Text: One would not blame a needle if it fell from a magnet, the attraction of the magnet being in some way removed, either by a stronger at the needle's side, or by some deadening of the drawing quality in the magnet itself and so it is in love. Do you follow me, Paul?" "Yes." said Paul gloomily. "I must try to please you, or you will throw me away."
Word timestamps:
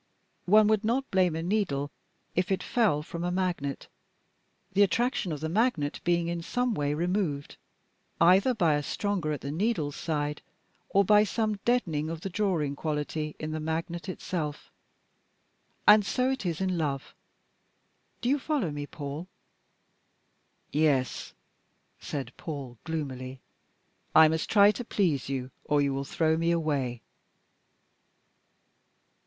One 0.47 0.67
would 0.67 0.83
not 0.83 1.11
blame 1.11 1.35
a 1.35 1.43
needle 1.43 1.91
if 2.33 2.51
it 2.51 2.63
fell 2.63 3.03
from 3.03 3.23
a 3.23 3.29
magnet, 3.31 3.87
the 4.73 4.81
attraction 4.81 5.31
of 5.31 5.41
the 5.41 5.47
magnet 5.47 6.01
being 6.03 6.27
in 6.27 6.41
some 6.41 6.73
way 6.73 6.95
removed, 6.95 7.55
either 8.19 8.55
by 8.55 8.73
a 8.73 8.81
stronger 8.81 9.31
at 9.31 9.41
the 9.41 9.51
needle's 9.51 9.95
side, 9.95 10.41
or 10.89 11.05
by 11.05 11.23
some 11.23 11.59
deadening 11.65 12.09
of 12.09 12.21
the 12.21 12.31
drawing 12.31 12.75
quality 12.75 13.35
in 13.37 13.51
the 13.51 13.59
magnet 13.59 14.09
itself 14.09 14.71
and 15.87 16.03
so 16.03 16.31
it 16.31 16.47
is 16.47 16.61
in 16.61 16.79
love. 16.79 17.13
Do 18.21 18.29
you 18.29 18.39
follow 18.39 18.71
me, 18.71 18.87
Paul?" 18.87 19.27
"Yes." 20.73 21.35
said 21.99 22.33
Paul 22.37 22.79
gloomily. 22.85 23.39
"I 24.15 24.29
must 24.29 24.49
try 24.49 24.71
to 24.71 24.83
please 24.83 25.29
you, 25.29 25.51
or 25.63 25.79
you 25.79 25.93
will 25.93 26.05
throw 26.05 26.37
me 26.37 26.49
away." 26.49 27.03